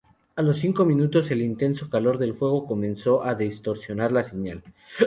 A 0.35 0.41
los 0.41 0.57
cinco 0.57 0.83
minutos, 0.83 1.29
el 1.29 1.43
intenso 1.43 1.87
calor 1.87 2.17
del 2.17 2.33
fuego 2.33 2.65
comenzó 2.65 3.23
a 3.23 3.35
distorsionar 3.35 4.11
la 4.11 4.23
señal. 4.23 4.63